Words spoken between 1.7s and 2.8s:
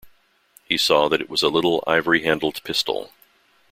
ivory-handled